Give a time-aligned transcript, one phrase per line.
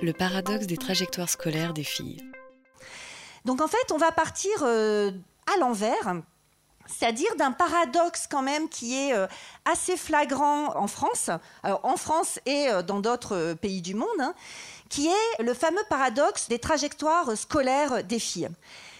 [0.00, 2.22] Le paradoxe des trajectoires scolaires des filles.
[3.44, 5.10] Donc en fait, on va partir euh,
[5.52, 6.16] à l'envers,
[6.86, 9.26] c'est-à-dire d'un paradoxe quand même qui est euh,
[9.64, 11.30] assez flagrant en France,
[11.64, 14.34] en France et euh, dans d'autres pays du monde, hein,
[14.88, 18.48] qui est le fameux paradoxe des trajectoires scolaires des filles.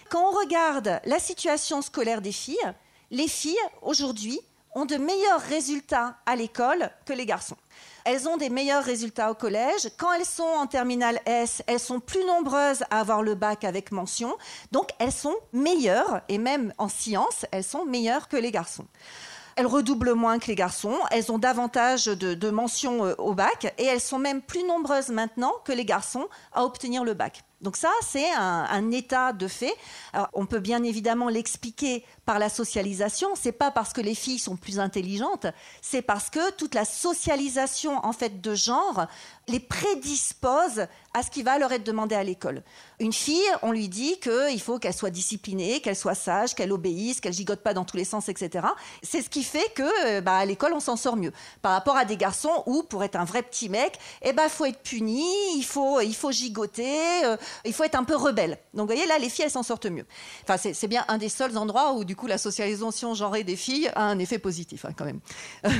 [0.09, 2.73] Quand on regarde la situation scolaire des filles,
[3.11, 4.39] les filles aujourd'hui
[4.75, 7.57] ont de meilleurs résultats à l'école que les garçons.
[8.05, 9.89] Elles ont des meilleurs résultats au collège.
[9.97, 13.91] Quand elles sont en terminale S, elles sont plus nombreuses à avoir le bac avec
[13.91, 14.35] mention.
[14.71, 18.85] Donc elles sont meilleures, et même en sciences, elles sont meilleures que les garçons.
[19.55, 23.85] Elles redoublent moins que les garçons, elles ont davantage de, mentions euh, au bac, et
[23.85, 27.43] elles sont même plus nombreuses maintenant que les garçons à obtenir le bac.
[27.63, 29.73] Donc ça, c'est un, état de fait.
[30.33, 33.29] On peut bien évidemment l'expliquer par la socialisation.
[33.35, 35.47] C'est pas parce que les filles sont plus intelligentes,
[35.81, 39.07] c'est parce que toute la socialisation en fait de genre
[39.47, 42.63] les prédispose à ce qui va leur être demandé à l'école.
[42.99, 47.19] Une fille, on lui dit qu'il faut qu'elle soit disciplinée, qu'elle soit sage, qu'elle obéisse,
[47.19, 48.65] qu'elle gigote pas dans tous les sens, etc.
[49.03, 51.33] C'est ce qui fait que, bah, à l'école, on s'en sort mieux.
[51.61, 54.65] Par rapport à des garçons où, pour être un vrai petit mec, eh ben, faut
[54.65, 58.57] être puni, il faut, il faut gigoter, euh, il faut être un peu rebelle.
[58.73, 60.05] Donc, vous voyez, là, les filles, elles s'en sortent mieux.
[60.43, 63.89] Enfin, c'est bien un des seuls endroits où, du coup, la socialisation genrée des filles
[63.95, 65.19] a un effet positif, hein, quand même.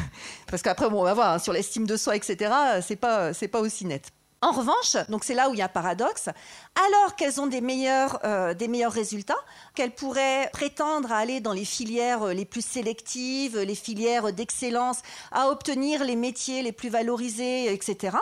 [0.47, 2.51] Parce qu'après, bon, on va voir, hein, sur l'estime de soi, etc.,
[2.81, 4.11] c'est pas, pas aussi net.
[4.44, 6.27] En revanche, donc c'est là où il y a un paradoxe,
[6.75, 9.38] alors qu'elles ont des meilleurs, euh, des meilleurs résultats,
[9.73, 14.97] qu'elles pourraient prétendre à aller dans les filières les plus sélectives, les filières d'excellence,
[15.31, 18.17] à obtenir les métiers les plus valorisés, etc.,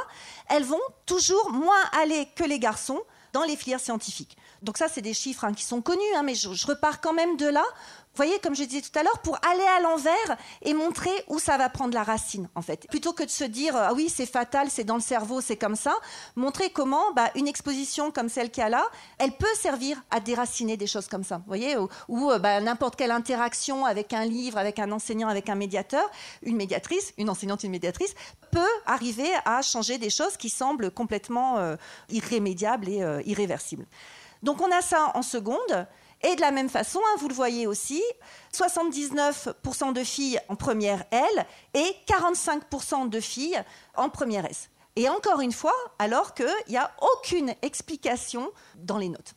[0.48, 3.02] elles vont toujours moins aller que les garçons
[3.34, 4.38] dans les filières scientifiques.
[4.62, 7.38] Donc ça, c'est des chiffres hein, qui sont connus, hein, mais je, repars quand même
[7.38, 7.64] de là
[8.14, 11.40] vous voyez, comme je disais tout à l'heure, pour aller à l'envers et montrer où
[11.40, 12.86] ça va prendre la racine, en fait.
[12.90, 15.78] Plutôt que de se dire, ah oui, c'est fatal, c'est dans le cerveau, c'est comme
[15.78, 15.96] ça,
[16.36, 18.84] montrer comment bah, une exposition comme celle qu'il y a là,
[19.18, 21.38] elle peut servir à déraciner des choses comme ça.
[21.38, 21.78] Vous voyez,
[22.10, 26.04] ou, bah, n'importe quelle interaction avec un livre, avec un enseignant, avec un médiateur,
[26.44, 28.14] une médiatrice, une enseignante, une médiatrice,
[28.52, 31.78] peut arriver à changer des choses qui semblent complètement euh,
[32.10, 33.86] irrémédiables et euh, irréversibles.
[34.44, 35.88] Donc on a ça en seconde.
[36.24, 38.02] Et de la même façon, hein, vous le voyez aussi,
[38.54, 43.60] 79% de filles en première L et 45% de filles
[43.96, 44.70] en première S.
[44.96, 49.34] Et encore une fois, alors qu'il n'y a aucune explication dans les notes.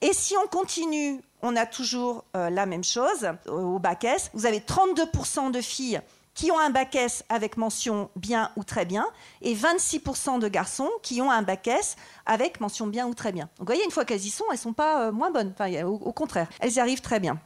[0.00, 4.30] Et si on continue, on a toujours euh, la même chose au bac S.
[4.34, 6.00] Vous avez 32% de filles
[6.36, 9.06] qui ont un bac S avec mention bien ou très bien,
[9.42, 13.46] et 26% de garçons qui ont un bac S avec mention bien ou très bien.
[13.58, 15.52] Donc vous voyez, une fois qu'elles y sont, elles ne sont pas euh, moins bonnes,
[15.84, 17.40] au, contraire, elles y arrivent très bien.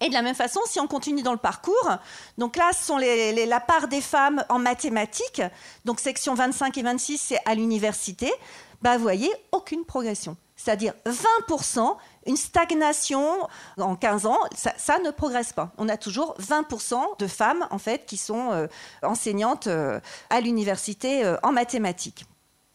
[0.00, 1.90] Et de la même façon, si on continue dans le parcours,
[2.36, 5.42] donc là, ce sont la part des femmes en mathématiques,
[5.84, 8.32] donc section 25 et 26, c'est à l'université,
[8.82, 10.36] bah, vous voyez, aucune progression.
[10.58, 11.96] C'est-à-dire 20%
[12.26, 13.48] une stagnation
[13.78, 15.72] en 15 ans, ça, ne progresse pas.
[15.78, 18.66] On a toujours 20% de femmes en fait qui sont euh,
[19.02, 19.98] enseignantes euh,
[20.28, 22.26] à l'université euh, en mathématiques.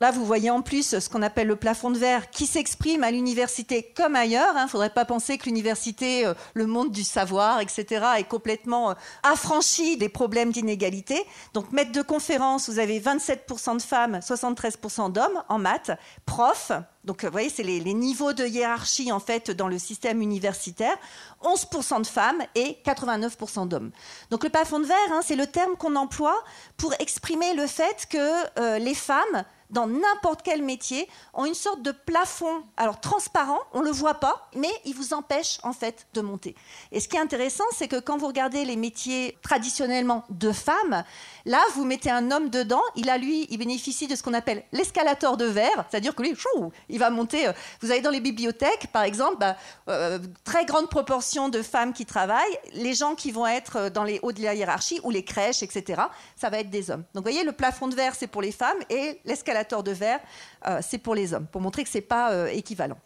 [0.01, 3.11] Là, vous voyez en plus ce qu'on appelle le plafond de verre qui s'exprime à
[3.11, 4.53] l'université comme ailleurs.
[4.55, 4.63] Il hein.
[4.65, 8.93] ne faudrait pas penser que l'université, euh, le monde du savoir, etc., est complètement euh,
[9.21, 11.23] affranchi des problèmes d'inégalité.
[11.53, 15.91] Donc, maître de conférence, vous avez 27% de femmes, 73% d'hommes en maths.
[16.25, 16.71] Prof,
[17.03, 20.95] donc, vous voyez, c'est les, niveaux de hiérarchie, en fait, dans le système universitaire.
[21.43, 23.91] 11% de femmes et 89% d'hommes.
[24.31, 26.41] Donc, le plafond de verre, hein, c'est le terme qu'on emploie
[26.77, 29.43] pour exprimer le fait que euh, les femmes
[29.73, 34.13] dans n'importe quel métier, ont une sorte de plafond, alors transparent, on ne le voit
[34.15, 36.55] pas, mais il vous empêche en fait de monter.
[36.91, 41.03] Et ce qui est intéressant, c'est que quand vous regardez les métiers traditionnellement de femmes,
[41.45, 44.63] là, vous mettez un homme dedans, il a lui, il bénéficie de ce qu'on appelle
[44.71, 47.47] l'escalator de verre, c'est-à-dire que lui, chou, il va monter.
[47.47, 49.57] Euh, vous allez dans les bibliothèques, par exemple, bah,
[49.89, 54.19] euh, très grande proportion de femmes qui travaillent, les gens qui vont être dans les
[54.21, 56.03] hauts de la hiérarchie, ou les crèches, etc.,
[56.35, 57.03] ça va être des hommes.
[57.15, 60.19] Donc vous voyez, le plafond de verre, c'est pour les femmes, et l'escalator de verre,
[60.67, 62.97] euh, c'est pour les hommes, pour montrer que ce n'est pas euh, équivalent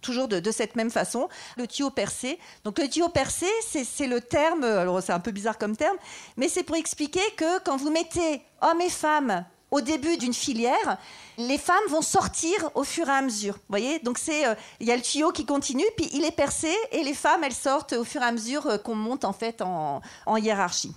[0.00, 2.38] toujours de, cette même façon, le tuyau percé.
[2.62, 5.96] Donc le tuyau percé, c'est le terme, alors c'est un peu bizarre comme terme,
[6.36, 10.98] mais c'est pour expliquer que quand vous mettez hommes et femmes au début d'une filière,
[11.36, 13.54] les femmes vont sortir au fur et à mesure.
[13.54, 16.72] Vous voyez Donc euh, il y a le tuyau qui continue, puis il est percé
[16.92, 20.00] et les femmes elles sortent au fur et à mesure qu'on monte en fait en
[20.36, 20.94] hiérarchie.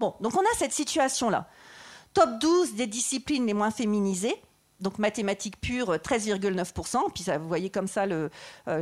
[0.00, 1.46] Bon, donc on a cette situation là
[2.14, 4.36] top 12 des disciplines les moins féminisées.
[4.80, 8.28] Donc mathématiques pures, 13,9%, puis ça, vous voyez comme ça euh,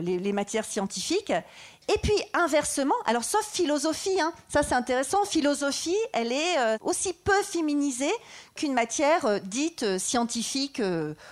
[0.01, 1.31] les, matières scientifiques.
[1.31, 7.13] Et puis inversement, alors sauf philosophie, hein, ça c'est intéressant, philosophie, elle est euh, aussi
[7.13, 8.13] peu féminisée
[8.55, 10.81] qu'une matière euh, dite scientifique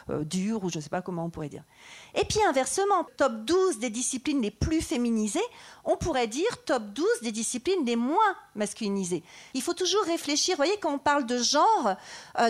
[0.08, 1.64] dure, ou je ne sais pas comment on pourrait dire.
[2.14, 5.40] Et puis inversement, top 12 des disciplines les plus féminisées,
[5.84, 8.18] on pourrait dire top 12 des disciplines les moins
[8.54, 9.22] masculinisées.
[9.54, 11.94] Il faut toujours réfléchir, vous voyez, quand on parle de genre,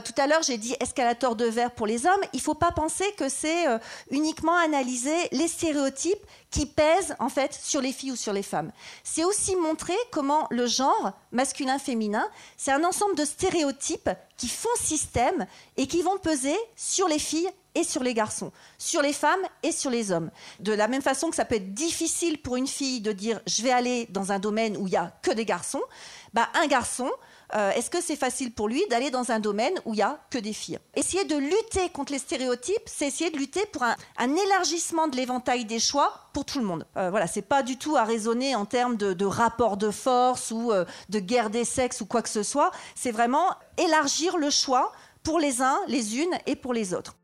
[0.05, 2.73] tout à l'heure j'ai dit escalator de verre pour les hommes, il ne faut pas
[2.73, 3.67] penser que c'est
[4.11, 8.73] uniquement analyser les stéréotypes qui pèsent en fait sur les filles ou sur les femmes.
[9.05, 15.47] C'est aussi montrer comment le genre masculin-féminin, c'est un ensemble de stéréotypes qui font système
[15.77, 19.73] et qui vont peser sur les filles et sur les garçons, sur les femmes et
[19.73, 20.31] sur les hommes.
[20.59, 23.63] De la même façon que ça peut être difficile pour une fille de dire je
[23.63, 25.83] vais aller dans un domaine où il n'y a que des garçons,
[26.35, 27.11] bah, un garçon,
[27.55, 30.21] euh, est-ce que c'est facile pour lui d'aller dans un domaine où il n'y a
[30.31, 30.79] que des filles?
[30.95, 35.65] Essayer de lutter contre les stéréotypes, c'est essayer de lutter pour un, élargissement de l'éventail
[35.65, 36.87] des choix pour tout le monde.
[36.97, 40.73] Euh, voilà, c'est pas du tout à raisonner en termes de, rapport de force ou
[40.73, 42.71] euh, de guerre des sexes ou quoi que ce soit.
[42.95, 44.93] C'est vraiment élargir le choix
[45.23, 47.17] pour les uns, les unes et pour les autres.